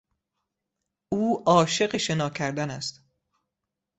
[1.09, 3.03] او عاشق شنا کردن است.